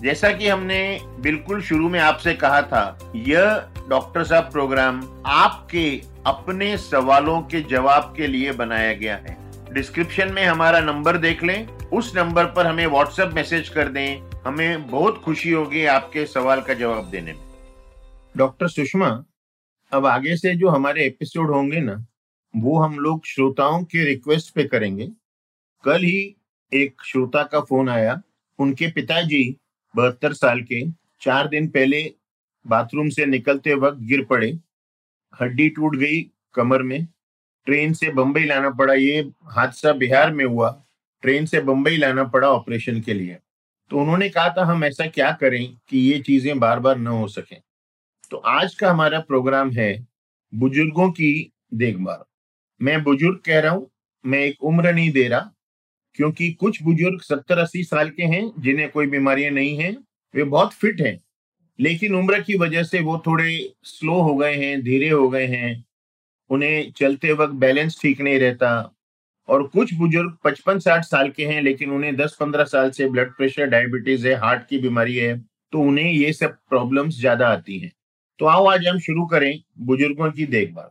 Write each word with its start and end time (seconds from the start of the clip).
जैसा 0.00 0.32
कि 0.32 0.48
हमने 0.48 1.00
बिल्कुल 1.04 1.62
शुरू 1.62 1.88
में 1.88 2.00
आपसे 2.00 2.34
कहा 2.34 2.62
था, 2.62 3.12
यह 3.16 3.68
डॉक्टर 3.88 4.24
साहब 4.24 4.52
प्रोग्राम 4.52 5.22
आपके 5.26 6.02
अपने 6.26 6.76
सवालों 6.76 7.42
के 7.42 7.60
जवाब 7.60 8.14
के 8.16 8.26
लिए 8.26 8.52
बनाया 8.52 8.92
गया 8.92 9.16
है। 9.16 9.36
डिस्क्रिप्शन 9.74 10.32
में 10.32 10.44
हमारा 10.44 10.80
नंबर 10.80 11.16
देख 11.16 11.44
लें। 11.44 11.68
उस 11.68 12.16
नंबर 12.16 12.44
पर 12.44 12.66
हमें 12.66 12.86
व्हाट्सएप 12.86 13.30
मैसेज 13.34 13.68
कर 13.68 13.88
दें। 13.88 14.30
हमें 14.46 14.90
बहुत 14.90 15.22
खुशी 15.22 15.50
होगी 15.50 15.84
आपके 15.84 16.26
सवाल 16.26 16.60
का 16.60 16.74
जवाब 16.74 17.10
देने 17.10 17.32
में। 17.32 17.46
डॉक्टर 18.36 18.68
सुषमा, 18.68 19.24
अब 19.92 20.06
आगे 20.06 20.36
से 20.36 20.54
जो 20.54 20.68
हमारे 20.68 21.06
एपिसोड 21.06 21.50
होंगे 21.50 21.80
ना, 21.80 22.06
वो 22.56 22.78
हम 22.78 22.98
लोग 22.98 23.26
श्रोताओं 23.26 23.84
के 23.84 24.04
रिक्वेस्ट 24.04 24.54
पे 24.54 24.64
करेंगे। 24.64 25.08
कल 25.84 26.02
ही 26.02 26.36
एक 26.74 26.96
श्रोता 27.04 27.42
का 27.42 27.60
फ़ोन 27.60 27.88
आया। 27.88 28.22
उनके 28.58 28.86
पिताजी 28.86 29.56
बहत्तर 29.96 30.32
साल 30.32 30.60
के, 30.62 30.90
चार 31.20 31.48
दिन 31.48 31.68
पहले 31.68 32.02
बाथरूम 32.66 33.08
से 33.08 33.26
निकलते 33.26 33.74
वक्त 33.74 33.98
गिर 34.00 34.24
पड़े। 34.24 34.58
हड्डी 35.40 35.68
टूट 35.68 35.96
गई 35.96 36.20
कमर 36.54 36.82
में। 36.82 37.06
ट्रेन 37.66 37.92
से 37.92 38.10
बम्बई 38.12 38.44
लाना 38.44 38.70
पड़ा, 38.70 38.94
ये 38.94 39.20
हादसा 39.44 39.92
बिहार 39.92 40.32
में 40.32 40.44
हुआ। 40.44 40.70
ट्रेन 41.22 41.46
से 41.46 41.60
बम्बई 41.60 41.96
लाना 41.96 42.24
पड़ा 42.24 42.48
ऑपरेशन 42.48 43.00
के 43.00 43.14
लिए। 43.14 43.38
तो 43.90 43.98
उन्होंने 43.98 44.28
कहा 44.28 44.48
था, 44.48 44.64
हम 44.64 44.84
ऐसा 44.84 45.06
क्या 45.06 45.32
करें 45.32 45.78
कि 45.88 45.98
ये 45.98 46.18
चीज़ें 46.18 46.58
बार 46.58 46.80
बार 46.80 46.98
न 46.98 47.06
हो 47.06 47.28
सकें? 47.28 47.60
तो 48.30 48.36
आज 48.36 48.74
का 48.74 48.90
हमारा 48.90 49.20
प्रोग्राम 49.20 49.70
है 49.70 50.06
बुज़ुर्गों 50.54 51.10
की 51.10 51.52
देखभाल। 51.74 52.24
मैं 52.80 53.02
बुज़ुर्ग 53.02 53.40
कह 53.46 53.60
रहा 53.60 53.72
हूँ, 53.72 53.90
मैं 54.24 54.38
एक 54.38 54.64
उम्र 54.64 54.92
नहीं 54.92 55.10
दे 55.10 55.28
रहा 55.28 55.50
क्योंकि 56.16 56.50
कुछ 56.52 56.82
बुज़ुर्ग 56.82 57.20
सत्तर 57.22 57.58
अस्सी 57.58 57.84
साल 57.84 58.10
के 58.10 58.22
हैं, 58.24 58.52
जिन्हें 58.58 58.88
कोई 58.90 59.06
बीमारियाँ 59.06 59.50
नहीं 59.50 59.76
हैं, 59.78 59.96
वे 60.34 60.44
बहुत 60.44 60.72
फिट 60.72 61.00
हैं। 61.00 61.20
लेकिन 61.78 62.14
उम्र 62.14 62.40
की 62.42 62.56
वजह 62.58 62.82
से 62.82 63.00
वो 63.00 63.22
थोड़े 63.26 63.74
स्लो 63.84 64.20
हो 64.22 64.34
गए 64.36 64.54
हैं, 64.54 64.82
धीरे 64.82 65.08
हो 65.08 65.28
गए 65.28 65.46
हैं। 65.46 65.84
उन्हें 66.50 66.92
चलते 66.92 67.32
वक्त 67.32 67.54
बैलेंस 67.54 67.98
ठीक 68.02 68.20
नहीं 68.20 68.38
रहता। 68.40 68.70
और 69.48 69.66
कुछ 69.68 69.94
बुज़ुर्ग 69.94 70.36
पचपन 70.44 70.78
साठ 70.78 71.04
साल 71.04 71.30
के 71.30 71.46
हैं, 71.46 71.60
लेकिन 71.62 71.90
उन्हें 71.90 72.16
दस 72.16 72.36
पंद्रह 72.40 72.64
साल 72.64 72.90
से 72.90 73.08
ब्लड 73.08 73.32
प्रेशर 73.32 73.66
डायबिटीज़ 73.66 74.26
है 74.28 74.34
हार्ट 74.36 74.66
की 74.68 74.78
बीमारी 74.78 75.16
है 75.16 75.36
तो 75.72 75.80
उन्हें 75.80 76.10
ये 76.10 76.32
सब 76.32 76.56
प्रॉब्लम्स 76.70 77.18
ज़्यादा 77.20 77.48
आती 77.48 77.78
हैं। 77.78 77.92
तो 78.40 78.46
आओ 78.46 78.66
आज 78.66 78.86
हम 78.86 78.98
शुरू 79.00 79.26
करें 79.26 79.52
बुज़ुर्गों 79.80 80.30
की 80.32 80.46
देखभाल। 80.46 80.90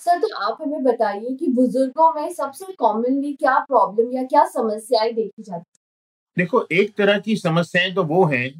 सर 0.00 0.18
तो 0.18 0.28
आप 0.42 0.58
हमें 0.62 0.82
बताइए 0.84 1.34
कि 1.36 1.46
बुज़ुर्गों 1.52 2.12
में 2.14 2.32
सबसे 2.34 2.72
कॉमनली 2.74 3.32
क्या 3.34 3.58
प्रॉब्लम 3.60 4.12
या 4.12 4.22
क्या 4.24 4.44
समस्याएँ 4.48 5.12
देखी 5.12 5.42
जाती 5.42 5.64
देखो, 6.36 6.66
एक 6.72 6.94
तरह 6.96 7.18
की 7.18 7.36
समस्याएँ 7.36 7.92
तो 7.94 8.04
वो 8.04 8.24
हैं, 8.24 8.50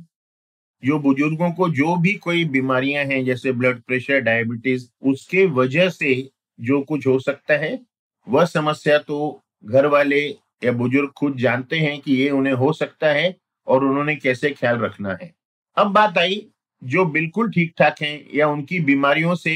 जो 0.83 0.99
बुज़ुर्गों 1.01 1.51
को 1.53 1.69
जो 1.71 1.97
भी 1.97 2.15
कोई 2.17 2.45
बीमारियाँ 2.47 3.05
हैं, 3.05 3.25
जैसे 3.25 3.53
ब्लड 3.53 3.83
प्रेशर 3.83 4.21
डायबिटीज़ 4.21 4.89
उसके 5.11 5.47
वजह 5.53 5.89
से 5.91 6.15
जो 6.59 6.81
कुछ 6.83 7.07
हो 7.07 7.19
सकता 7.21 7.55
है, 7.55 7.79
वह 8.27 8.45
समस्या 8.47 8.99
तो 9.01 9.41
घर 9.67 9.87
वाले 9.87 10.21
या 10.63 10.73
बुज़ुर्ग 10.75 11.11
खुद 11.19 11.37
जानते 11.39 11.79
हैं 11.79 12.01
कि 12.01 12.15
ये 12.15 12.31
उन्हें 12.33 12.55
हो 12.55 12.73
सकता 12.75 13.13
है 13.13 13.35
और 13.69 13.85
उन्होंने 13.85 14.17
कैसे 14.17 14.51
ख्याल 14.53 14.79
रखना 14.79 15.15
है। 15.23 15.33
अब 15.77 15.93
बात 15.93 16.19
आई, 16.19 16.47
जो 16.83 17.05
बिल्कुल 17.09 17.51
ठीक 17.53 17.75
ठाक 17.79 18.03
हैं 18.03 18.19
या 18.35 18.49
उनकी 18.49 18.81
बीमारियों 18.83 19.35
से 19.37 19.55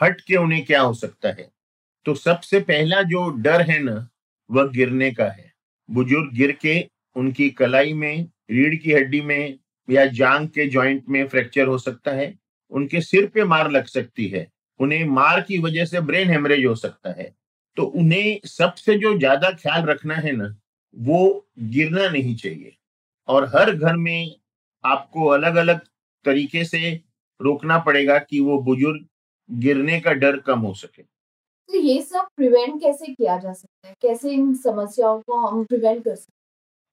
हट 0.00 0.20
के 0.20 0.36
उन्हें 0.36 0.64
क्या 0.64 0.80
हो 0.80 0.94
सकता 0.94 1.28
है? 1.28 1.50
तो 2.06 2.14
सबसे 2.14 2.60
पहला 2.60 3.02
जो 3.02 3.28
डर 3.30 3.62
है 3.62 3.78
ना, 3.78 4.08
वह 4.50 4.66
गिरने 4.66 5.10
का 5.10 5.24
है। 5.24 5.52
बुज़ुर्ग 5.88 6.32
गिर 6.34 6.52
के 6.52 6.80
उनकी 7.16 7.50
कलाई 7.50 7.92
में, 7.92 8.28
रीढ़ 8.50 8.74
की 8.74 8.92
हड्डी 8.92 9.20
में 9.20 9.58
या 9.88 10.06
जांग 10.06 10.48
के 10.48 10.66
जॉइंट 10.66 11.04
में 11.08 11.26
फ्रैक्चर 11.28 11.66
हो 11.66 11.78
सकता 11.78 12.12
है। 12.12 12.34
उनके 12.72 13.00
सिर 13.00 13.26
पे 13.26 13.44
मार 13.44 13.70
लग 13.70 13.84
सकती 13.86 14.28
है। 14.28 14.46
उन्हें 14.80 15.04
मार 15.04 15.40
की 15.40 15.58
वजह 15.58 15.84
से 15.84 16.00
ब्रेन 16.00 16.30
हेमरेज 16.30 16.64
हो 16.66 16.74
सकता 16.74 17.12
है। 17.12 17.34
तो 17.76 17.82
उन्हें 17.82 18.40
सबसे 18.44 18.98
जो 18.98 19.18
ज़्यादा 19.18 19.50
ख्याल 19.52 19.82
रखना 19.82 20.14
है 20.14 20.32
ना, 20.32 20.56
वो 20.96 21.48
गिरना 21.58 22.08
नहीं 22.08 22.34
चाहिए। 22.36 22.76
और 23.28 23.44
हर 23.56 23.72
घर 23.72 23.96
में 23.96 24.36
आपको 24.84 25.26
अलग 25.26 25.56
अलग 25.56 25.80
तरीके 26.24 26.64
से 26.64 26.92
रोकना 27.40 27.78
पड़ेगा 27.78 28.18
कि 28.20 28.40
वो 28.40 28.58
बुज़ुर्ग 28.62 29.06
गिरने 29.50 30.00
का 30.00 30.12
डर 30.12 30.36
कम 30.36 30.60
हो 30.60 30.72
सके। 30.74 31.02
तो 31.02 31.78
ये 31.78 32.00
सब 32.02 32.26
प्रिवेंट 32.36 32.80
कैसे 32.80 33.06
किया 33.06 33.36
जा 33.38 33.52
सकता 33.52 33.88
है? 33.88 33.94
कैसे 34.02 34.30
इन 34.30 34.54
समस्याओं 34.54 35.20
को 35.20 35.46
हम 35.46 35.64
प्रिवेंट 35.64 36.04
कर 36.04 36.14
सकते 36.14 36.32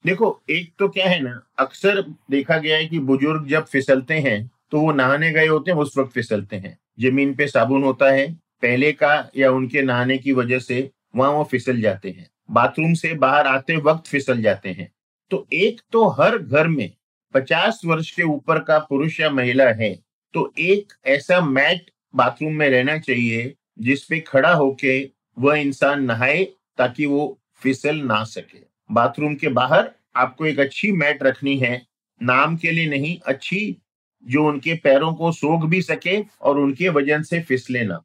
देखो 0.06 0.42
एक 0.50 0.74
तो 0.80 0.88
क्या 0.90 1.10
है 1.10 1.20
ना 1.20 1.42
अक्सर 1.60 2.02
देखा 2.32 2.58
गया 2.58 2.78
है 2.78 2.86
कि 2.86 3.00
बुज़ुर्ग 3.00 3.48
जब 3.48 3.66
फिसलते 3.66 4.14
हैं 4.14 4.52
तो 4.72 4.80
वो 4.82 4.92
नहाने 4.92 5.32
गए 5.32 5.48
होते 5.48 5.72
हैं 5.72 5.78
उस 5.78 5.98
वक्त 5.98 6.12
फिसलते 6.12 6.56
हैं। 6.56 6.78
ज़मीन 7.00 7.34
पे 7.36 7.48
साबुन 7.48 7.84
होता 7.84 8.12
है 8.12 8.28
पहले 8.62 8.92
का 8.94 9.14
या 9.38 9.52
उनके 9.52 9.82
नहाने 9.82 10.18
की 10.18 10.32
वजह 10.32 10.60
से 10.60 10.90
वहाँ 11.16 11.32
वो 11.32 11.44
फिसल 11.44 11.82
जाते 11.82 12.10
हैं। 12.10 12.28
बाथरूम 12.52 12.94
से 12.94 13.14
बाहर 13.14 13.48
आते 13.48 13.78
वक्त 13.78 14.08
फिसल 14.08 14.42
जाते 14.42 14.70
हैं। 14.70 14.92
तो 15.32 15.46
एक 15.54 15.82
तो 15.92 16.08
हर 16.12 16.38
घर 16.38 16.68
में 16.68 16.92
पचास 17.34 17.82
वर्ष 17.86 18.12
के 18.12 18.24
ऊपर 18.24 18.60
का 18.60 18.80
पुरुष 18.80 19.20
या 19.20 19.30
महिला 19.30 19.70
है 19.74 19.94
तो 20.34 20.52
एक 20.60 20.94
ऐसा 21.06 21.40
मैट 21.42 21.90
बाथरूम 22.14 22.54
में 22.54 22.70
रहना 22.70 22.98
चाहिए 23.00 23.54
जिसपे 23.80 24.20
खड़ा 24.22 24.54
होके 24.54 25.00
वह 25.38 25.58
इंसान 25.58 26.04
नहाए 26.04 26.44
ताकि 26.78 27.06
वो 27.06 27.40
फिसल 27.62 27.98
ना 28.04 28.24
सके। 28.26 28.60
बाथरूम 28.90 29.36
के 29.36 29.48
बाहर 29.52 29.92
आपको 30.16 30.46
एक 30.46 30.60
अच्छी 30.60 30.92
मैट 30.94 31.24
रखनी 31.24 31.58
है। 31.58 31.82
नाम 32.22 32.56
के 32.58 32.72
लिए 32.72 32.90
नहीं, 32.90 33.18
अच्छी 33.20 33.78
जो 34.26 34.46
उनके 34.48 34.74
पैरों 34.76 35.14
को 35.14 35.32
सोख 35.32 35.66
भी 35.66 35.82
सके 35.82 36.20
और 36.42 36.60
उनके 36.60 36.90
वज़न 36.90 37.24
से 37.24 37.40
फिसले 37.42 37.84
ना। 37.84 38.02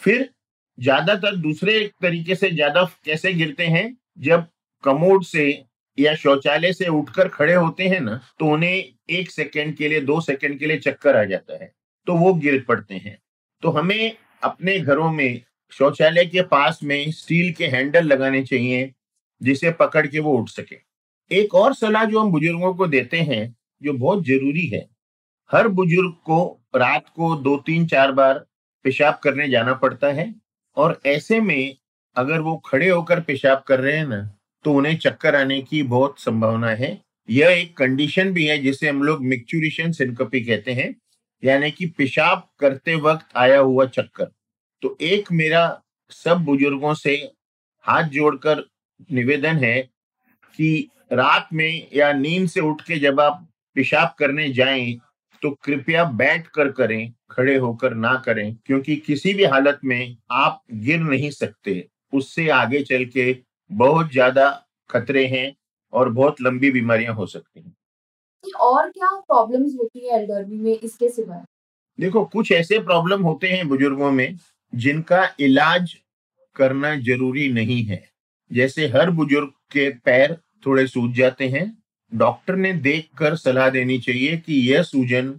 फिर 0.00 0.28
ज़्यादातर 0.78 1.36
दूसरे 1.38 1.78
तरीके 2.02 2.34
से 2.34 2.50
ज़्यादा 2.50 2.84
कैसे 3.04 3.32
गिरते 3.34 3.66
हैं? 3.66 3.96
जब 4.18 4.46
कमोड 4.84 5.24
से 5.24 5.64
या 5.98 6.14
शौचालय 6.16 6.72
से 6.72 6.88
उठकर 6.88 7.28
खड़े 7.28 7.54
होते 7.54 7.88
हैं 7.88 8.00
ना 8.00 8.20
तो 8.40 8.46
उन्हें 8.46 8.72
एक 9.10 9.30
सेकंड 9.30 9.76
के 9.76 9.88
लिए, 9.88 10.00
दो 10.00 10.20
सेकंड 10.20 10.58
के 10.58 10.66
लिए 10.66 10.78
चक्कर 10.80 11.16
आ 11.16 11.24
जाता 11.24 11.62
है 11.62 11.72
तो 12.06 12.14
वो 12.16 12.32
गिर 12.36 12.64
पड़ते 12.68 12.94
हैं। 12.96 13.18
तो 13.62 13.70
हमें 13.70 14.16
अपने 14.42 14.78
घरों 14.78 15.10
में, 15.12 15.40
शौचालय 15.72 16.24
के 16.26 16.42
पास 16.44 16.78
में 16.82 17.10
स्टील 17.12 17.52
के 17.52 17.66
हैंडल 17.66 18.04
लगाने 18.04 18.42
चाहिए, 18.44 18.92
जिसे 19.40 19.70
पकड़ 19.72 20.06
के 20.06 20.18
वो 20.18 20.32
उठ 20.32 20.48
सके। 20.48 20.76
एक 21.30 21.54
और 21.54 21.74
सलाह 21.74 22.04
जो 22.04 22.20
हम 22.20 22.30
बुज़ुर्गों 22.32 22.74
को 22.74 22.86
देते 22.86 23.20
हैं, 23.20 23.54
जो 23.82 23.92
बहुत 23.94 24.24
ज़रूरी 24.26 24.66
है, 24.66 24.86
हर 25.50 25.68
बुज़ुर्ग 25.70 26.12
को 26.24 26.38
रात 26.76 27.08
को 27.16 27.34
दो 27.36 27.56
तीन 27.56 27.86
चार 27.86 28.12
बार 28.12 28.44
पेशाब 28.84 29.18
करने 29.22 29.48
जाना 29.48 29.72
पड़ता 29.74 30.12
है, 30.12 30.34
और 30.76 31.00
ऐसे 31.06 31.40
में 31.40 31.76
अगर 32.16 32.40
वो 32.40 32.56
खड़े 32.66 32.88
होकर 32.88 33.20
पेशाब 33.20 33.62
कर 33.68 33.80
रहे 33.80 33.96
हैं 33.96 34.06
ना 34.06 34.20
तो 34.64 34.72
उन्हें 34.74 34.96
चक्कर 34.98 35.34
आने 35.36 35.60
की 35.62 35.82
बहुत 35.84 36.20
संभावना 36.20 36.70
है। 36.70 36.90
यह 37.28 37.48
एक 37.50 37.76
कंडीशन 37.76 38.32
भी 38.32 38.46
है, 38.46 38.56
जिसे 38.58 38.88
हम 38.88 39.02
लोग 39.02 39.24
मिक्चुरेशन 39.24 39.92
सिंकपी 39.92 40.40
कहते 40.40 40.72
हैं। 40.72 40.94
यानी 41.42 41.70
कि 41.70 41.86
पेशाब 41.98 42.48
करते 42.60 42.94
वक्त 42.98 43.36
आया 43.36 43.58
हुआ 43.60 43.86
चक्कर। 43.88 44.30
तो 44.82 44.96
एक 45.02 45.32
मेरा, 45.32 45.82
सब 46.12 46.44
बुज़ुर्गों 46.44 46.94
से 46.96 47.14
हाथ 47.84 48.04
जोड़कर 48.10 48.64
निवेदन 49.10 49.56
है 49.58 49.80
कि 50.58 50.88
रात 51.12 51.48
में 51.54 51.88
या 51.94 52.12
नींद 52.14 52.48
से 52.48 52.60
उठ 52.62 52.82
के 52.82 52.98
जब 53.00 53.20
आप 53.20 53.46
पेशाब 53.76 54.14
करने 54.18 54.48
जाएँ 54.52 54.98
तो 55.42 55.50
कृपया 55.64 56.04
बैठ 56.14 56.46
कर 56.48 56.70
करें, 56.72 57.12
खड़े 57.30 57.56
होकर 57.56 57.94
ना 57.96 58.14
करें, 58.26 58.56
क्योंकि 58.66 58.96
किसी 58.98 59.34
भी 59.34 59.44
हालत 59.46 59.80
में 59.84 60.16
आप 60.32 60.62
गिर 60.74 61.00
नहीं 61.02 61.30
सकते। 61.32 61.84
उससे 62.12 62.48
आगे 62.52 62.82
चल 62.84 63.04
के 63.08 63.32
बहुत 63.70 64.12
ज़्यादा 64.12 64.50
खतरे 64.90 65.26
हैं 65.28 65.54
और 65.92 66.08
बहुत 66.12 66.40
लंबी 66.42 66.70
बीमारियाँ 66.72 67.14
हो 67.14 67.26
सकती 67.28 67.60
हैं। 67.60 67.74
और 68.44 68.90
क्या 68.90 69.10
प्रॉब्लम्स 69.20 69.74
होती 69.78 70.06
है 70.06 70.20
एल्डरली 70.20 70.56
में 70.56 70.78
इसके 70.78 71.08
सिवाय 71.08 71.42
देखो, 71.98 72.24
कुछ 72.24 72.52
ऐसे 72.52 72.78
प्रॉब्लम 72.78 73.22
होते 73.22 73.48
हैं 73.48 73.68
बुज़ुर्गों 73.68 74.10
में, 74.10 74.38
जिनका 74.72 75.28
इलाज 75.40 75.94
करना 76.56 76.94
ज़रूरी 76.96 77.48
नहीं 77.52 77.82
है। 77.84 78.02
जैसे 78.50 78.86
हर 78.86 79.10
बुज़ुर्ग 79.10 79.48
के 79.72 79.88
पैर 79.90 80.36
थोड़े 80.66 80.86
सूज 80.86 81.16
जाते 81.16 81.48
हैं। 81.48 81.66
डॉक्टर 82.12 82.56
ने 82.56 82.72
देखकर 82.72 83.36
सलाह 83.36 83.68
देनी 83.70 83.98
चाहिए 83.98 84.36
कि 84.36 84.54
यह 84.70 84.82
सूजन 84.82 85.34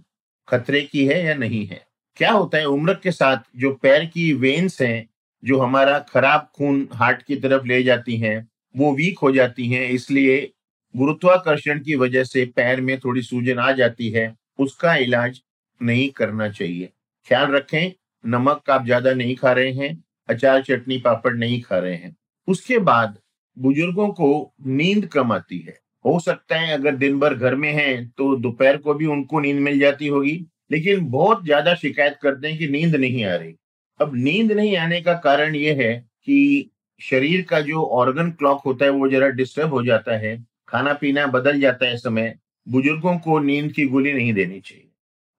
खतरे 0.48 0.80
की 0.82 1.06
है 1.06 1.24
या 1.24 1.34
नहीं 1.34 1.66
है। 1.66 1.84
क्या 2.16 2.30
होता 2.30 2.58
है 2.58 2.64
उम्र 2.64 2.94
के 2.94 3.10
साथ 3.10 3.36
जो 3.56 3.70
पैर 3.74 4.04
की 4.04 4.32
वेन्स 4.32 4.80
हैं, 4.82 5.08
जो 5.42 5.58
हमारा 5.58 5.98
खराब 5.98 6.48
खून 6.56 6.88
हार्ट 6.92 7.22
की 7.22 7.36
तरफ़ 7.36 7.66
ले 7.66 7.82
जाती 7.82 8.16
हैं, 8.16 8.48
वो 8.74 8.92
वीक 8.94 9.18
हो 9.18 9.32
जाती 9.32 9.68
हैं, 9.68 9.88
इसलिए 9.88 10.52
गुरुत्वाकर्षण 10.94 11.80
की 11.80 11.94
वजह 11.96 12.24
से 12.24 12.44
पैर 12.56 12.80
में 12.80 12.98
थोड़ी 13.00 13.22
सूजन 13.22 13.58
आ 13.58 13.70
जाती 13.72 14.10
है, 14.10 14.34
उसका 14.58 14.94
इलाज 14.96 15.40
नहीं 15.80 16.08
करना 16.10 16.48
चाहिए। 16.50 16.88
ख्याल 17.26 17.50
रखें, 17.52 17.92
नमक 18.24 18.70
आप 18.70 18.84
ज़्यादा 18.84 19.12
नहीं 19.14 19.34
खा 19.36 19.52
रहे 19.52 19.72
हैं, 19.72 20.02
अचार, 20.28 20.62
चटनी, 20.62 20.98
पापड़ 20.98 21.34
नहीं 21.34 21.60
खा 21.62 21.78
रहे 21.78 21.94
हैं। 21.94 22.16
उसके 22.48 22.78
बाद 22.80 23.18
बुज़ुर्गों 23.56 24.08
को 24.10 24.54
नींद 24.68 25.06
कम 25.06 25.32
आती 25.32 25.58
है। 25.58 25.78
हो 26.04 26.18
सकता 26.20 26.58
है 26.58 26.72
अगर 26.74 26.96
दिन 26.96 27.18
भर 27.20 27.34
घर 27.34 27.54
में 27.54 27.72
हैं 27.72 28.08
तो 28.08 28.34
दोपहर 28.36 28.76
को 28.76 28.94
भी 28.94 29.06
उनको 29.06 29.40
नींद 29.40 29.58
मिल 29.60 29.78
जाती 29.78 30.06
होगी, 30.08 30.34
लेकिन 30.72 31.08
बहुत 31.10 31.44
ज़्यादा 31.44 31.74
शिकायत 31.74 32.18
करते 32.22 32.48
हैं 32.48 32.58
कि 32.58 32.68
नींद 32.68 32.94
नहीं 32.96 33.24
आ 33.24 33.34
रही। 33.34 33.54
अब 34.00 34.12
नींद 34.16 34.52
नहीं 34.52 34.76
आने 34.76 35.00
का 35.00 35.14
कारण 35.20 35.54
यह 35.56 35.76
है 35.78 35.94
कि 36.24 36.70
शरीर 37.00 37.42
का 37.50 37.60
जो 37.62 37.82
ऑर्गन 37.84 38.30
क्लॉक 38.32 38.62
होता 38.66 38.84
है, 38.84 38.90
वो 38.90 39.08
जरा 39.08 39.28
डिस्टर्ब 39.30 39.72
हो 39.72 39.82
जाता 39.84 40.16
है 40.18 40.36
खाना 40.70 40.92
पीना 40.92 41.26
बदल 41.28 41.60
जाता 41.60 41.86
है 41.86 41.96
समय, 41.96 42.34
बुज़ुर्गों 42.66 43.18
को 43.18 43.38
नींद 43.40 43.72
की 43.72 43.86
गोली 43.86 44.12
नहीं 44.12 44.32
देनी 44.34 44.60
चाहिए। 44.60 44.86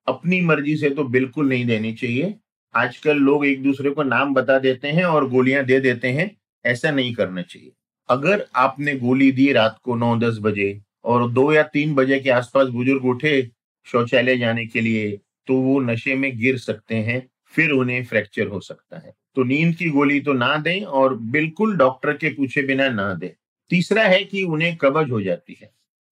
अपनी 0.08 0.42
मर्ज़ी 0.42 0.76
से 0.78 0.90
तो 0.90 1.04
बिल्कुल 1.06 1.50
नहीं 1.50 1.66
देनी 1.66 1.94
चाहिए। 1.94 2.34
आजकल 2.76 3.18
लोग 3.20 3.46
एक 3.46 3.64
दूसरे 3.64 3.90
को 3.90 4.04
नाम 4.04 4.34
बता 4.34 4.58
देते 4.60 4.88
हैं 4.90 5.06
और 5.06 5.30
गोलियाँ 5.30 5.64
दे 5.66 5.80
देते 5.80 6.08
हैं, 6.10 6.30
ऐसा 6.66 6.92
नहीं 6.92 7.14
करना 7.14 7.42
चाहिए। 7.42 7.72
अगर 8.10 8.46
आपने 8.56 8.96
गोली 8.96 9.32
दी 9.32 9.52
रात 9.54 9.78
को 9.84 9.96
नौ 9.96 10.16
दस 10.20 10.38
बजे 10.42 10.80
और 11.06 11.30
दो 11.32 11.52
या 11.54 11.64
तीन 11.64 11.94
बजे 11.96 12.20
के 12.20 12.30
आसपास 12.30 12.68
बुज़ुर्ग 12.68 13.06
उठे 13.06 13.42
शौचालय 13.88 14.38
जाने 14.38 14.66
के 14.66 14.82
लिए 14.82 15.12
तो 15.48 15.56
वो 15.58 15.80
नशे 15.82 16.16
में 16.16 16.32
गिर 16.38 16.58
सकते 16.58 16.96
हैं, 16.96 17.28
फिर 17.54 17.72
उन्हें 17.72 18.04
फ्रैक्चर 18.06 18.48
हो 18.48 18.60
सकता 18.60 18.98
है। 18.98 19.14
तो 19.36 19.44
नींद 19.44 19.76
की 19.76 19.90
गोली 19.90 20.20
तो 20.22 20.34
ना 20.34 20.56
दें 20.58 20.84
और 20.84 21.16
बिल्कुल 21.32 21.76
डॉक्टर 21.78 22.14
के 22.14 22.30
पूछे 22.30 22.62
बिना 22.62 22.90
ना 22.90 23.14
दें। 23.14 23.30
तीसरा 23.72 24.04
है 24.04 24.24
कि 24.26 24.44
उन्हें 24.46 24.76
कब्ज 24.78 25.12
हो 25.12 25.22
जाती 25.22 25.58
है। 25.62 25.72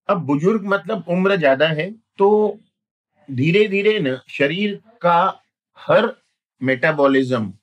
अब 0.09 0.25
बुज़ुर्ग 0.25 0.65
मतलब 0.67 1.05
उम्र 1.09 1.35
ज़्यादा 1.37 1.67
है 1.69 1.89
तो 2.17 2.29
धीरे 3.29 3.67
धीरे 3.67 3.99
न 3.99 4.19
शरीर 4.29 4.79
का 5.01 5.19
हर 5.77 6.11
मेटाबॉलिज्म 6.61 7.53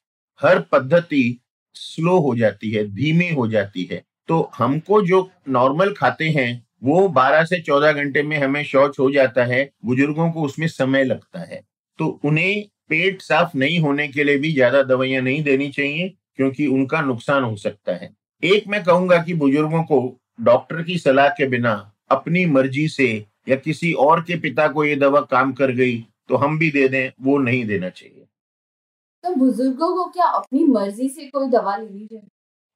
हर 0.41 0.61
पद्धति 0.73 1.39
स्लो 1.77 2.19
हो 2.21 2.35
जाती 2.37 2.71
है, 2.71 2.85
धीमी 2.87 3.29
हो 3.31 3.47
जाती 3.49 3.85
है। 3.93 4.03
तो 4.29 4.51
हमको 4.57 5.01
जो 5.03 5.31
नॉर्मल 5.49 5.93
खाते 5.95 6.29
हैं, 6.31 6.63
वो 6.85 7.09
12 7.11 7.45
से 7.45 7.61
14 7.63 7.93
घंटे 7.93 8.23
में 8.23 8.37
हमें 8.39 8.63
शौच 8.65 8.99
हो 9.01 9.11
जाता 9.11 9.45
है, 9.45 9.71
बुज़ुर्गों 9.85 10.31
को 10.33 10.43
उसमें 10.43 10.67
समय 10.69 11.05
लगता 11.05 11.41
है। 11.45 11.63
तो 11.99 12.09
उन्हें 12.25 12.65
पेट 12.89 13.23
साफ़ 13.23 13.57
नहीं 13.57 13.79
होने 13.81 14.09
के 14.09 14.25
लिए 14.25 14.39
भी 14.39 14.53
ज़्यादा 14.53 14.83
दवाइयाँ 14.85 15.23
नहीं 15.23 15.43
देनी 15.43 15.69
चाहिए, 15.71 16.09
क्योंकि 16.37 16.67
उनका 16.69 17.01
नुकसान 17.03 17.45
हो 17.45 17.57
सकता 17.59 17.97
है। 17.97 18.15
एक 18.43 18.65
मैं 18.69 18.83
कहूँगा 18.85 19.23
कि 19.23 19.35
बुज़ुर्गों 19.35 19.83
को 19.85 19.99
डॉक्टर 20.41 20.83
की 20.83 20.99
सलाह 20.99 21.29
के 21.29 21.47
बिना 21.49 21.73
अपनी 22.11 22.45
मर्ज़ी 22.47 22.87
से 22.89 23.07
या 23.49 23.57
किसी 23.57 23.93
और 24.01 24.21
के 24.23 24.37
पिता 24.41 24.67
को 24.69 24.85
ये 24.85 24.97
दवा 24.97 25.21
काम 25.31 25.53
कर 25.53 25.71
गई 25.73 25.99
तो 26.29 26.37
हम 26.37 26.59
भी 26.59 26.71
दे 26.71 26.87
दें 26.89 27.11
वो 27.23 27.37
नहीं 27.39 27.65
देना 27.67 27.89
चाहिए। 27.91 28.27
तो 29.25 29.35
बुज़ुर्गों 29.35 29.95
को 29.97 30.05
क्या 30.11 30.27
अपनी 30.29 30.65
मर्ज़ी 30.65 31.09
से 31.09 31.27
कोई 31.27 31.49
दवा 31.51 31.77
लेनी 31.77 32.07
चाहिए? 32.07 32.29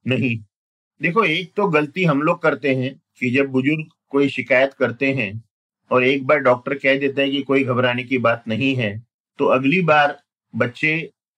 नहीं। 0.06 0.36
देखो 1.00 1.24
एक 1.24 1.52
तो 1.56 1.66
गलती 1.68 2.04
हम 2.04 2.22
लोग 2.22 2.42
करते 2.42 2.74
हैं 2.74 2.94
कि 3.20 3.30
जब 3.30 3.50
बुज़ुर्ग 3.50 3.84
कोई 4.10 4.28
शिकायत 4.28 4.74
करते 4.74 5.12
हैं 5.12 5.32
और 5.90 6.04
एक 6.04 6.26
बार 6.26 6.38
डॉक्टर 6.40 6.74
कह 6.74 6.98
देता 6.98 7.22
है 7.22 7.30
कि 7.30 7.42
कोई 7.42 7.64
घबराने 7.64 8.04
की 8.04 8.18
बात 8.20 8.44
नहीं 8.48 8.74
है 8.76 8.92
तो 9.38 9.46
अगली 9.48 9.80
बार 9.82 10.18
बच्चे 10.54 10.94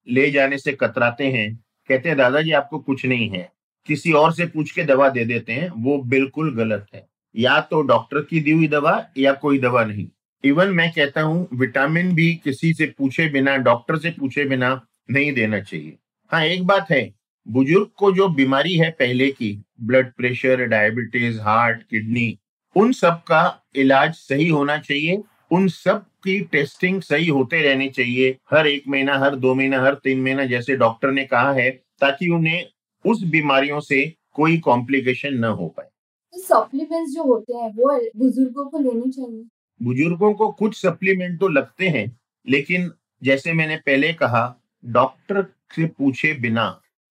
ले 0.06 0.30
जाने 0.30 0.58
से 0.58 0.72
कतराते 0.74 1.26
हैं 1.30 1.54
कहते 1.88 2.08
हैं 2.08 2.18
दादाजी 2.18 2.52
आपको 2.52 2.78
कुछ 2.80 3.04
नहीं 3.06 3.28
है। 3.30 3.50
किसी 3.86 4.12
और 4.12 4.32
से 4.32 4.46
पूछ 4.46 4.70
के 4.70 4.82
दवा 4.82 5.08
दे 5.08 5.24
देते 5.24 5.52
हैं, 5.52 5.70
वो 5.70 5.98
बिल्कुल 5.98 6.54
गलत 6.56 6.86
है। 6.94 7.06
या 7.36 7.60
तो 7.60 7.82
डॉक्टर 7.82 8.20
की 8.20 8.40
दी 8.40 8.50
हुई 8.50 8.68
दवा 8.68 9.04
या 9.18 9.32
कोई 9.32 9.58
दवा 9.58 9.84
नहीं। 9.84 10.08
इवन 10.44 10.68
मैं 10.68 10.90
कहता 10.92 11.22
हूँ 11.22 11.48
विटामिन 11.54 12.14
भी 12.14 12.34
किसी 12.34 12.72
से 12.74 12.86
पूछे 12.98 13.28
बिना, 13.28 13.56
डॉक्टर 13.56 13.98
से 13.98 14.10
पूछे 14.10 14.44
बिना 14.44 14.80
नहीं 15.10 15.32
देना 15.32 15.60
चाहिए। 15.60 15.96
हाँ 16.30 16.44
एक 16.44 16.66
बात 16.66 16.90
है, 16.90 17.14
बुज़ुर्ग 17.48 17.88
को 17.96 18.12
जो 18.12 18.28
बीमारी 18.28 18.76
है 18.76 18.90
पहले 18.90 19.28
की 19.30 19.64
blood 19.80 20.12
pressure 20.12 20.64
diabetes 20.64 21.40
heart 21.40 21.82
kidney 21.82 22.38
उन 22.76 22.92
सब 22.92 23.22
का 23.22 23.68
इलाज 23.76 24.14
सही 24.14 24.48
होना 24.48 24.76
चाहिए, 24.78 25.22
उन 25.50 25.68
सब 25.68 26.04
की 26.24 26.40
टेस्टिंग 26.40 27.02
सही 27.02 27.28
होते 27.28 27.62
रहनी 27.62 27.88
चाहिए, 27.88 28.38
हर 28.50 28.66
एक 28.66 28.84
महीना, 28.88 29.18
हर 29.18 29.36
दो 29.36 29.54
महीना, 29.54 29.80
हर 29.82 29.94
तीन 29.94 30.20
महीना, 30.20 30.44
जैसे 30.44 30.76
डॉक्टर 30.76 31.10
ने 31.10 31.24
कहा 31.24 31.52
है, 31.52 31.70
ताकि 31.70 32.28
उन्हें 32.28 32.66
उस 33.06 33.22
बीमारियों 33.24 33.80
से 33.80 34.04
कोई 34.32 34.58
कॉम्प्लिकेशन 34.58 35.34
न 35.34 35.44
हो 35.44 35.68
पाए। 35.68 35.88
सप्लीमेंट्स 36.34 37.12
जो 37.14 37.22
होते 37.22 37.54
हैं 37.54 37.70
वो 37.74 37.98
बुज़ुर्गों 38.16 38.64
को 38.70 38.78
लेनी 38.78 39.10
चाहिए। 39.10 39.44
बुज़ुर्गों 39.80 40.32
को 40.34 40.50
कुछ 40.52 40.80
सप्लीमेंट 40.82 41.38
तो 41.40 41.48
लगते 41.48 41.88
हैं 41.88 42.06
लेकिन 42.46 42.90
जैसे 43.22 43.52
मैंने 43.52 43.76
पहले 43.76 44.12
कहा 44.12 44.44
डॉक्टर 44.84 45.46
से 45.76 45.86
पूछे 45.88 46.32
बिना 46.34 46.68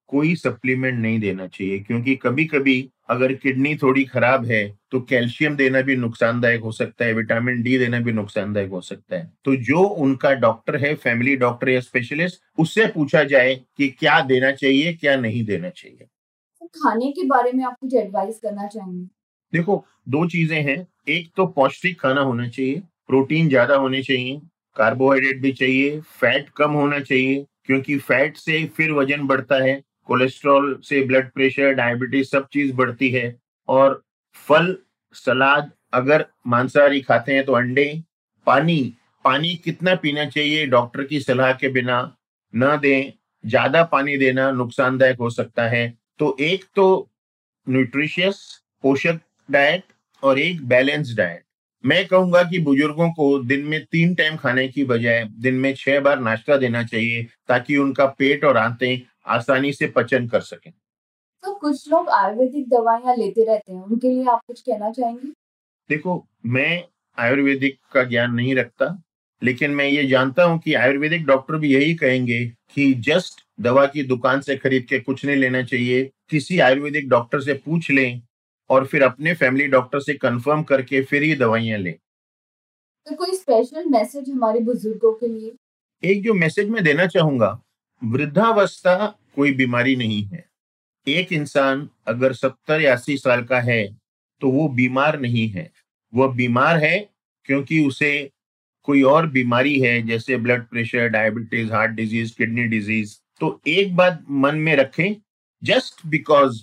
कोई 0.09 0.35
सप्लीमेंट 0.35 0.99
नहीं 0.99 1.19
देना 1.19 1.47
चाहिए 1.47 1.79
क्योंकि 1.79 2.15
कभी 2.15 2.45
कभी 2.45 2.81
अगर 3.11 3.33
किडनी 3.35 3.75
थोड़ी 3.75 4.03
खराब 4.05 4.45
है 4.45 4.61
तो 4.91 4.99
कैल्शियम 5.03 5.55
देना 5.55 5.81
भी 5.81 5.95
नुकसानदायक 5.95 6.61
हो 6.61 6.71
सकता 6.71 7.05
है 7.05 7.13
विटामिन 7.13 7.61
डी 7.61 7.77
देना 7.77 7.99
भी 7.99 8.11
नुकसानदायक 8.13 8.69
हो 8.69 8.81
सकता 8.81 9.15
है। 9.15 9.31
तो 9.45 9.55
जो 9.63 9.83
उनका 9.99 10.31
डॉक्टर 10.37 10.75
है 10.77 10.93
फैमिली 10.97 11.35
डॉक्टर 11.37 11.69
या 11.69 11.79
स्पेशलिस्ट 11.81 12.41
उससे 12.59 12.85
पूछा 12.87 13.23
जाए 13.25 13.55
कि 13.77 13.87
क्या 13.89 14.19
देना 14.23 14.51
चाहिए 14.53 14.93
क्या 14.95 15.15
नहीं 15.17 15.43
देना 15.45 15.69
चाहिए। 15.71 16.07
तो 16.61 16.67
खाने 16.67 17.11
के 17.11 17.25
बारे 17.27 17.51
में 17.51 17.63
आप 17.65 17.75
कुछ 17.81 17.95
एडवाइस 17.95 18.39
करना 18.39 18.67
चाहेंगे? 18.67 19.05
देखो 19.53 19.83
दो 20.09 20.25
चीज़ें 20.27 20.61
हैं। 20.61 20.85
एक 21.09 21.31
तो 21.37 21.45
पौष्टिक 21.49 21.99
खाना 22.01 22.21
होना 22.21 22.47
चाहिए 22.49 22.81
प्रोटीन 23.07 23.49
ज़्यादा 23.49 23.75
होने 23.75 24.01
चाहिए 24.03 24.39
कार्बोहाइड्रेट 24.75 25.41
भी 25.41 25.51
चाहिए 25.53 25.99
फैट 26.11 26.49
कम 26.49 26.71
होना 26.73 26.99
चाहिए 27.01 27.45
क्योंकि 27.65 27.97
फैट 27.99 28.37
से 28.37 28.65
फिर 28.77 28.91
वज़न 28.91 29.25
बढ़ता 29.27 29.63
है। 29.63 29.81
कोलेस्ट्रॉल 30.09 30.79
से 30.83 31.01
ब्लड 31.05 31.29
प्रेशर, 31.31 31.71
डायबिटीज़, 31.73 32.27
सब 32.27 32.47
चीज़ 32.53 32.73
बढ़ती 32.75 33.09
है। 33.09 33.35
और 33.69 34.01
फल, 34.47 34.75
सलाद, 35.15 35.71
अगर 35.93 36.25
मांसाहारी 36.47 37.01
खाते 37.01 37.33
हैं 37.33 37.45
तो 37.45 37.53
अंडे, 37.53 38.01
पानी 38.47 38.93
पानी 39.25 39.53
कितना 39.55 39.93
पीना 39.95 40.25
चाहिए 40.25 40.65
डॉक्टर 40.67 41.03
की 41.03 41.19
सलाह 41.19 41.51
के 41.53 41.67
बिना 41.69 41.99
न 42.53 42.77
दें, 42.77 43.11
ज़्यादा 43.43 43.83
पानी 43.83 44.17
देना 44.17 44.49
नुकसानदायक 44.51 45.17
हो 45.17 45.29
सकता 45.29 45.67
है। 45.69 45.87
तो 46.19 46.35
एक 46.39 46.65
तो 46.75 47.09
न्यूट्रिशियस 47.67 48.39
पोषक 48.83 49.19
डाइट 49.49 49.83
और 50.23 50.39
एक 50.39 50.65
बैलेंस 50.67 51.13
डाइट 51.17 51.43
मैं 51.83 52.05
कहूँगा 52.07 52.41
कि 52.43 52.59
बुज़ुर्गों 52.59 53.09
को 53.11 53.37
दिन 53.43 53.65
में 53.65 53.83
तीन 53.85 54.13
टाइम 54.15 54.35
खाने 54.37 54.67
की 54.67 54.83
बजाय 54.83 55.23
दिन 55.39 55.55
में 55.55 55.73
छह 55.75 55.99
बार 55.99 56.19
नाश्ता 56.19 56.57
देना 56.57 56.83
चाहिए 56.83 57.23
ताकि 57.47 57.77
उनका 57.77 58.05
पेट 58.19 58.43
और 58.45 58.57
आंतें 58.57 59.01
आसानी 59.25 59.73
से 59.73 59.87
पचन 59.87 60.27
कर 60.27 60.41
सकें। 60.41 60.71
तो 61.43 61.53
कुछ 61.53 61.91
लोग 61.91 62.09
आयुर्वेदिक 62.09 62.69
दवाइयाँ 62.69 63.15
लेते 63.15 63.43
रहते 63.43 63.73
हैं 63.73 63.83
उनके 63.83 64.09
लिए 64.09 64.25
आप 64.25 64.41
कुछ 64.47 64.61
कहना 64.61 64.91
चाहेंगे? 64.91 65.31
देखो 65.89 66.25
मैं 66.45 66.83
आयुर्वेदिक 67.17 67.79
का 67.93 68.03
ज्ञान 68.03 68.33
नहीं 68.33 68.55
रखता 68.55 69.01
लेकिन 69.41 69.71
मैं 69.71 69.85
ये 69.85 70.07
जानता 70.07 70.43
हूँ 70.43 70.59
कि 70.59 70.73
आयुर्वेदिक 70.73 71.25
डॉक्टर 71.25 71.55
भी 71.55 71.73
यही 71.73 71.93
कहेंगे 71.95 72.45
कि 72.75 72.93
जस्ट 72.93 73.41
दवा 73.59 73.85
की 73.85 74.03
दुकान 74.03 74.41
से 74.41 74.57
खरीद 74.57 74.85
के 74.85 74.99
कुछ 74.99 75.25
नहीं 75.25 75.35
लेना 75.35 75.63
चाहिए 75.63 76.09
किसी 76.29 76.59
आयुर्वेदिक 76.59 77.09
डॉक्टर 77.09 77.41
से 77.41 77.53
पूछ 77.53 77.89
लें 77.91 78.21
और 78.69 78.85
फिर 78.85 79.03
अपने 79.03 79.33
फैमिली 79.33 79.67
डॉक्टर 79.67 79.99
से 79.99 80.13
कंफर्म 80.13 80.63
करके 80.63 81.01
फिर 81.01 81.23
ही 81.23 81.35
दवाइयाँ 81.35 81.79
लें। 81.79 81.93
तो 83.07 83.15
कोई 83.15 83.35
स्पेशल 83.35 83.85
मैसेज 83.85 84.29
हमारे 84.29 84.59
बुज़ुर्गों 84.59 85.13
के 85.13 85.27
लिए? 85.27 85.53
एक 86.03 86.23
जो 86.23 86.33
मैसेज 86.33 86.69
मैं 86.69 86.83
देना 86.83 87.07
चाहूँगा 87.07 87.61
वृद्धावस्था 88.03 88.95
कोई 89.35 89.53
बीमारी 89.53 89.95
नहीं 89.95 90.23
है। 90.23 90.45
एक 91.07 91.33
इंसान 91.33 91.89
अगर 92.07 92.33
सत्तर 92.33 92.81
या 92.81 92.93
अस्सी 92.93 93.17
साल 93.17 93.43
का 93.43 93.59
है 93.59 93.97
तो 94.41 94.51
वो 94.51 94.67
बीमार 94.69 95.19
नहीं 95.19 95.47
है। 95.49 95.71
वह 96.13 96.27
बीमार 96.27 96.77
है 96.77 97.09
क्योंकि 97.45 97.79
उसे 97.85 98.31
कोई 98.83 99.01
और 99.01 99.27
बीमारी 99.27 99.79
है, 99.79 100.01
जैसे 100.01 100.37
blood 100.37 100.65
pressure, 100.67 101.07
diabetes, 101.07 101.71
heart 101.71 101.91
disease, 101.91 102.35
kidney 102.37 102.63
disease. 102.63 103.15
तो 103.39 103.61
एक 103.67 103.95
बात 103.95 104.23
मन 104.29 104.55
में 104.55 104.75
रखें, 104.75 105.15
जस्ट 105.63 106.05
बिकॉज़ 106.07 106.61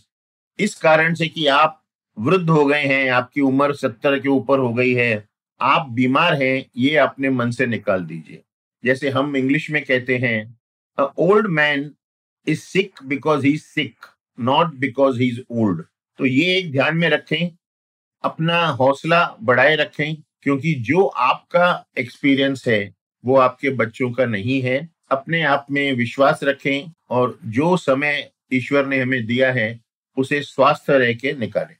इस 0.58 0.74
कारण 0.74 1.14
से 1.14 1.28
कि 1.28 1.46
आप 1.46 1.84
वृद्ध 2.18 2.50
हो 2.50 2.64
गए 2.66 2.82
हैं, 2.82 3.10
आपकी 3.10 3.40
उम्र 3.40 3.74
सत्तर 3.74 4.18
के 4.18 4.28
ऊपर 4.28 4.58
हो 4.58 4.74
गई 4.74 4.94
है, 4.94 5.28
आप 5.60 5.88
बीमार 5.90 6.42
हैं, 6.42 6.64
ये 6.76 6.96
अपने 6.96 7.30
मन 7.30 7.50
से 7.50 7.66
निकाल 7.66 8.04
दीजिए। 8.04 8.42
जैसे 8.84 9.10
हम 9.10 9.36
इंग्लिश 9.36 9.70
में 9.70 9.84
कहते 9.84 10.16
हैं 10.18 10.57
old 10.98 11.46
man 11.46 11.90
is 12.46 12.60
sick 12.60 12.92
because 13.04 13.46
he 13.46 13.56
sick 13.56 14.06
not 14.40 14.74
because 14.74 15.20
he 15.20 15.28
is 15.28 15.40
old 15.50 15.84
तो 16.18 16.26
ये 16.26 16.56
एक 16.58 16.72
ध्यान 16.72 16.96
में 16.96 17.08
रखें, 17.10 17.50
अपना 18.24 18.66
हौसला 18.66 19.36
बढ़ाए 19.42 19.76
रखें, 19.76 20.16
क्योंकि 20.42 20.74
जो 20.74 21.04
आपका 21.06 21.86
एक्सपीरियंस 21.98 22.64
है, 22.68 22.94
वो 23.24 23.36
आपके 23.36 23.70
बच्चों 23.70 24.10
का 24.12 24.26
नहीं 24.26 24.60
है। 24.62 24.88
अपने 25.10 25.42
आप 25.42 25.66
में 25.70 25.92
विश्वास 25.92 26.40
रखें 26.42 26.90
और 27.10 27.38
जो 27.44 27.76
समय 27.76 28.30
ईश्वर 28.52 28.86
ने 28.86 29.00
हमें 29.00 29.26
दिया 29.26 29.52
है, 29.52 29.80
उसे 30.16 30.40
स्वस्थ 30.42 30.90
रह 30.90 31.12
के 31.12 31.32
निकालें। 31.32 31.76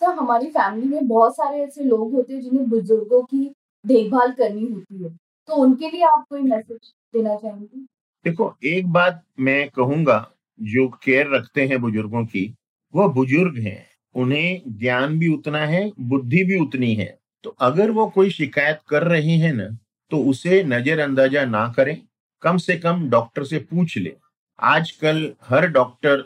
सर 0.00 0.06
हमारी 0.06 0.46
फैमिली 0.46 0.88
में 0.88 1.08
बहुत 1.08 1.32
सारे 1.32 1.62
ऐसे 1.62 1.84
लोग 1.84 2.12
होते 2.14 2.34
हैं, 2.34 2.40
जिन्हें 2.40 2.68
बुज़ुर्गों 2.68 3.22
की 3.22 3.54
देखभाल 3.86 4.32
करनी 4.32 4.66
होती 4.72 5.04
है। 5.04 5.10
तो 5.48 5.54
उनके 5.54 5.90
लिए 5.90 6.02
आप 6.02 6.24
कोई 6.30 6.40
मैसेज 6.40 6.94
देना 7.14 7.36
चाहेंगे? 7.36 7.97
देखो, 8.28 8.56
एक 8.64 8.86
बात 8.86 9.22
मैं 9.40 9.68
कहूँगा, 9.68 10.16
जो 10.58 10.88
केयर 11.04 11.28
रखते 11.30 11.66
हैं 11.66 11.80
बुज़ुर्गों 11.80 12.24
की, 12.26 12.42
वो 12.94 13.08
बुज़ुर्ग 13.08 13.58
हैं। 13.58 13.86
उन्हें 14.14 14.62
ज्ञान 14.78 15.18
भी 15.18 15.28
उतना 15.28 15.58
है, 15.66 15.90
बुद्धि 16.00 16.42
भी 16.44 16.58
उतनी 16.60 16.94
है। 16.94 17.18
तो 17.44 17.50
अगर 17.60 17.90
वो 17.90 18.06
कोई 18.06 18.30
शिकायत 18.30 18.80
कर 18.88 19.02
रहे 19.02 19.36
हैं 19.36 19.52
ना 19.52 19.68
तो 20.10 20.18
उसे 20.24 20.62
नजरअंदाजा 20.64 21.44
ना 21.44 21.66
करें, 21.76 21.96
कम 22.42 22.56
से 22.56 22.76
कम 22.76 23.08
डॉक्टर 23.10 23.44
से 23.44 23.58
पूछ 23.60 23.96
ले। 23.98 24.12
आजकल 24.58 25.32
हर 25.44 25.66
डॉक्टर 25.66 26.24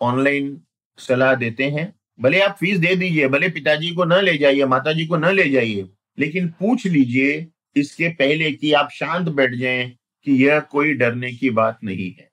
ऑनलाइन 0.00 0.60
सलाह 0.98 1.34
देते 1.34 1.64
हैं, 1.64 1.92
भले 2.20 2.40
आप 2.40 2.56
फ़ीस 2.60 2.78
दे 2.78 2.94
दीजिए, 2.96 3.28
भले 3.28 3.48
पिताजी 3.48 3.90
को 3.90 4.04
न 4.04 4.20
ले 4.22 4.36
जाइए, 4.38 4.64
माताजी 4.66 5.06
को 5.06 5.16
न 5.16 5.32
ले 5.32 5.48
जाइए, 5.50 5.88
लेकिन 6.18 6.48
पूछ 6.60 6.86
लीजिए 6.86 7.46
इसके 7.76 8.08
पहले 8.08 8.52
कि 8.52 8.72
आप 8.72 8.88
शांत 8.92 9.28
बैठ 9.28 9.54
जाएँ 9.54 9.92
कि 10.28 10.46
यह 10.46 10.60
कोई 10.60 10.94
डरने 10.94 11.32
की 11.32 11.50
बात 11.50 11.78
नहीं 11.84 12.10
है। 12.10 12.30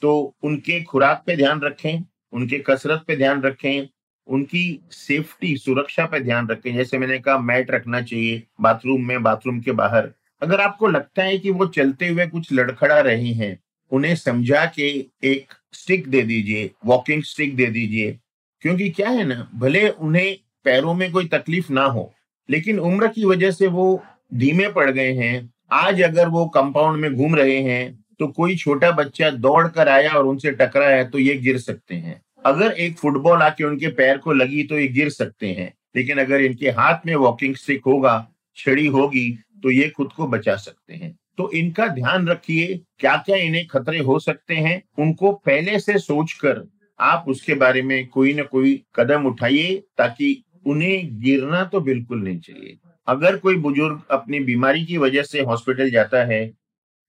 तो 0.00 0.36
उनके 0.42 0.82
खुराक 0.82 1.22
पे 1.26 1.36
ध्यान 1.36 1.60
रखें, 1.60 2.04
उनके 2.32 2.58
कसरत 2.58 3.04
पे 3.06 3.16
ध्यान 3.16 3.42
रखें, 3.42 3.88
उनकी 4.26 4.80
सेफ्टी, 4.90 5.56
सुरक्षा 5.56 6.06
पे 6.06 6.20
ध्यान 6.20 6.48
रखें। 6.48 6.74
जैसे 6.74 6.98
मैंने 6.98 7.18
कहा, 7.18 7.38
मैट 7.38 7.70
रखना 7.70 8.02
चाहिए, 8.02 8.42
बाथरूम 8.60 9.06
में, 9.06 9.22
बाथरूम 9.22 9.60
के 9.60 9.72
बाहर। 9.72 10.12
अगर 10.42 10.60
आपको 10.60 10.88
लगता 10.88 11.22
है 11.22 11.38
कि 11.38 11.50
वो 11.50 11.66
चलते 11.66 12.08
हुए 12.08 12.26
कुछ 12.26 12.52
लड़खड़ा 12.52 13.00
रहे 13.00 13.28
हैं, 13.28 13.60
उन्हें 13.90 14.14
समझा 14.14 14.72
के 14.76 15.06
एक 15.24 15.52
स्टिक 15.72 16.08
दे 16.08 16.22
दीजिए, 16.22 16.70
वॉकिंग 16.86 17.22
स्टिक 17.22 17.56
दे 17.56 17.66
दीजिए। 17.66 18.18
क्योंकि 18.60 18.90
क्या 18.90 19.08
है 19.08 19.24
ना, 19.24 19.50
भले 19.54 19.88
उन्हें 19.88 20.38
पैरों 20.64 20.94
में 20.94 21.12
कोई 21.12 21.26
तकलीफ़ 21.26 21.72
ना 21.72 21.84
हो, 21.84 22.14
लेकिन 22.50 22.78
उम्र 22.78 23.08
की 23.08 23.24
वजह 23.24 23.50
से 23.50 23.66
वो 23.66 24.04
धीमे 24.34 24.72
पड़ 24.72 24.90
गए 24.90 25.12
हैं 25.12 25.53
आज 25.70 26.00
अगर 26.02 26.28
वो 26.28 26.46
कंपाउंड 26.46 27.00
में 27.00 27.14
घूम 27.14 27.34
रहे 27.36 27.58
हैं 27.58 28.04
तो 28.18 28.26
कोई 28.26 28.56
छोटा 28.56 28.90
बच्चा 28.90 29.30
दौड़ 29.30 29.66
कर 29.68 29.88
आया 29.88 30.10
और 30.10 30.26
उनसे 30.26 30.50
टकरा 30.50 30.88
है 30.88 31.08
तो 31.10 31.18
ये 31.18 31.34
गिर 31.36 31.58
सकते 31.58 31.94
हैं। 31.94 32.20
अगर 32.46 32.72
एक 32.72 32.98
फुटबॉल 32.98 33.42
आके 33.42 33.64
उनके 33.64 33.88
पैर 33.88 34.18
को 34.18 34.32
लगी 34.32 34.62
तो 34.62 34.78
ये 34.78 34.86
गिर 34.88 35.08
सकते 35.10 35.48
हैं। 35.48 35.72
लेकिन 35.96 36.18
अगर 36.18 36.40
इनके 36.40 36.70
हाथ 36.70 37.06
में 37.06 37.14
वॉकिंग 37.14 37.54
स्टिक 37.54 37.82
होगा, 37.86 38.28
छड़ी 38.56 38.86
होगी 38.86 39.30
तो 39.62 39.70
ये 39.70 39.88
खुद 39.88 40.12
को 40.12 40.26
बचा 40.26 40.56
सकते 40.56 40.94
हैं। 40.94 41.14
तो 41.38 41.50
इनका 41.50 41.86
ध्यान 41.88 42.28
रखिए 42.28 42.80
क्या 42.98 43.16
क्या 43.16 43.36
इन्हें 43.36 43.66
खतरे 43.66 43.98
हो 43.98 44.18
सकते 44.18 44.54
हैं, 44.54 44.82
उनको 44.98 45.32
पहले 45.32 45.78
से 45.78 45.98
सोचकर 45.98 46.62
आप 47.00 47.24
उसके 47.28 47.54
बारे 47.54 47.82
में 47.82 48.06
कोई 48.08 48.34
ना 48.34 48.42
कोई 48.42 48.82
कदम 48.96 49.26
उठाइए, 49.26 49.74
ताकि 49.98 50.44
उन्हें 50.66 51.20
गिरना 51.20 51.64
तो 51.64 51.80
बिल्कुल 51.80 52.22
नहीं 52.22 52.38
चाहिए। 52.38 52.78
अगर 53.08 53.36
कोई 53.36 53.56
बुज़ुर्ग 53.58 54.02
अपनी 54.10 54.40
बीमारी 54.42 54.84
की 54.86 54.98
वजह 54.98 55.22
से 55.22 55.40
हॉस्पिटल 55.42 55.90
जाता 55.90 56.24
है 56.24 56.46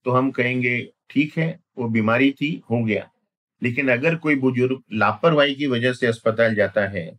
तो 0.06 0.12
हम 0.12 0.30
कहेंगे, 0.32 0.78
ठीक 1.10 1.38
है, 1.38 1.60
वो 1.78 1.88
बीमारी 1.90 2.32
थी, 2.32 2.62
हो 2.72 2.84
गया। 2.84 3.10
लेकिन 3.62 3.90
अगर 3.92 4.16
कोई 4.18 4.36
बुज़ुर्ग 4.38 4.82
लापरवाही 4.94 5.56
की 5.56 5.68
वजह 5.68 5.94
से 5.94 6.08
अस्पताल 6.08 6.56
जाता 6.56 6.88
है 6.90 7.12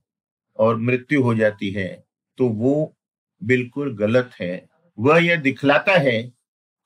और 0.58 0.76
मृत्यु 0.78 1.22
हो 1.22 1.34
जाती 1.34 1.70
है 1.70 1.88
तो 2.38 2.48
वो 2.50 2.94
बिल्कुल 3.42 3.94
गलत 3.96 4.30
है। 4.40 4.66
वह 4.98 5.18
यह 5.18 5.36
दिखलाता 5.36 5.92
है 5.92 6.20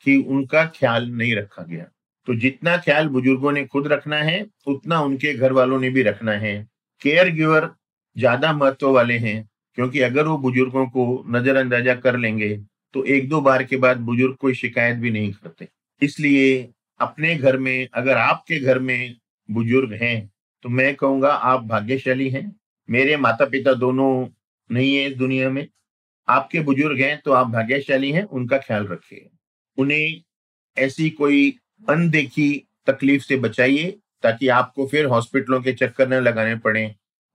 कि 0.07 0.17
उनका 0.19 0.65
ख्याल 0.77 1.09
नहीं 1.09 1.35
रखा 1.37 1.63
गया। 1.63 1.85
तो 2.27 2.35
जितना 2.37 2.77
ख्याल 2.79 3.09
बुज़ुर्गों 3.09 3.53
ने 3.53 3.65
खुद 3.67 3.87
रखना 3.89 4.17
है, 4.17 4.47
उतना 4.67 5.01
उनके 5.01 5.35
घर 5.35 5.53
वालों 5.53 5.81
ने 5.81 5.91
भी 5.91 6.03
रखना 6.03 6.33
है। 6.35 6.57
केयर 7.03 7.29
गिवर 7.31 7.71
ज़्यादा 8.17 8.53
महत्व 8.53 8.91
वाले 8.91 9.17
हैं 9.19 9.49
क्योंकि 9.79 10.01
अगर 10.01 10.27
वो 10.27 10.37
बुज़ुर्गों 10.39 10.87
को 10.87 11.25
नजरअंदाजा 11.29 11.95
कर 11.97 12.19
लेंगे 12.19 12.57
तो 12.95 13.05
एक 13.07 13.29
दो 13.29 13.41
बार 13.41 13.65
के 13.65 13.77
बाद 13.77 14.01
बुज़ुर्ग 14.01 14.37
कोई 14.37 14.55
शिकायत 14.55 14.97
भी 14.97 15.11
नहीं 15.11 15.33
करते। 15.33 15.69
इसलिए 16.03 16.69
अपने 17.01 17.35
घर 17.37 17.57
में, 17.59 17.89
अगर 17.95 18.17
आपके 18.17 18.59
घर 18.61 18.79
में 18.79 19.17
बुज़ुर्ग 19.49 19.93
हैं 20.03 20.31
तो 20.65 20.69
मैं 20.69 20.95
कहूँगा 20.95 21.29
आप 21.29 21.65
भाग्यशाली 21.65 22.29
हैं। 22.31 22.45
मेरे 22.89 23.17
माता 23.17 23.45
पिता 23.45 23.73
दोनों 23.75 24.27
नहीं 24.71 24.95
है 24.97 25.07
इस 25.07 25.17
दुनिया 25.17 25.51
में। 25.51 25.67
आपके 26.29 26.61
बुज़ुर्ग 26.61 27.01
हैं 27.01 27.21
तो 27.25 27.33
आप 27.33 27.47
भाग्यशाली 27.47 28.11
हैं, 28.13 28.23
उनका 28.23 28.59
ख्याल 28.59 28.87
रखिए। 28.87 29.29
उन्हें 29.79 30.23
ऐसी 30.77 31.09
कोई 31.11 31.49
अनदेखी 31.89 32.53
तकलीफ़ 32.87 33.23
से 33.23 33.37
बचाइए, 33.39 33.91
ताकि 34.23 34.49
आपको 34.51 34.87
फिर 34.87 35.07
हॉस्पिटलों 35.07 35.61
के 35.63 35.73
चक्कर 35.73 36.09
न 36.09 36.23
लगाने 36.23 36.57
पड़े, 36.57 36.85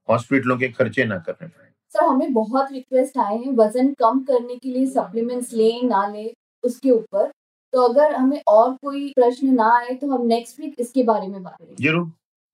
हॉस्पिटलों 0.08 0.56
के 0.58 0.68
खर्चे 0.68 1.04
ना 1.04 1.18
करने 1.18 1.48
पड़े। 1.48 1.70
सर 1.92 2.04
हमें 2.04 2.32
बहुत 2.32 2.72
रिक्वेस्ट 2.72 3.18
आए 3.18 3.36
हैं, 3.36 3.52
वज़न 3.56 3.92
कम 3.98 4.20
करने 4.24 4.56
के 4.56 4.68
लिए 4.68 4.86
सप्लीमेंट्स 4.86 5.52
लें, 5.52 5.82
ना 5.82 6.06
लें, 6.06 6.30
उसके 6.64 6.90
ऊपर। 6.90 7.30
तो 7.72 7.82
अगर 7.82 8.14
हमें 8.14 8.40
और 8.48 8.72
कोई 8.74 9.08
प्रश्न 9.16 9.54
ना 9.54 9.70
आए 9.76 9.94
तो 9.94 10.10
हम 10.10 10.26
नेक्स्ट 10.26 10.60
वीक 10.60 10.74
इसके 10.78 11.02
बारे 11.02 11.26
में 11.28 11.42
बात 11.42 11.56
करेंगे। 11.58 11.84
ज़रूर 11.84 12.10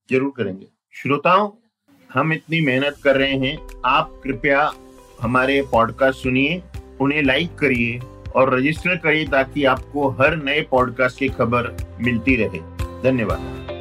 ज़रूर 0.09 0.33
करेंगे। 0.37 0.67
श्रोताओं, 0.95 1.51
हम 2.11 2.33
इतनी 2.33 2.61
मेहनत 2.61 2.97
कर 3.05 3.17
रहे 3.17 3.37
हैं। 3.39 3.57
आप 3.85 4.21
कृपया 4.25 4.71
हमारे 5.21 5.61
पॉडकास्ट 5.63 6.23
सुनिए, 6.23 6.63
उन्हें 7.01 7.23
लाइक 7.23 7.55
करिए 7.59 7.99
और 8.37 8.55
रजिस्टर 8.55 8.97
करिए 8.97 9.27
ताकि 9.29 9.65
आपको 9.67 10.09
हर 10.21 10.37
नए 10.37 10.61
पॉडकास्ट 10.71 11.19
की 11.19 11.29
खबर 11.31 11.77
मिलती 12.01 12.37
रहे। 12.37 12.61
धन्यवाद। 13.03 13.72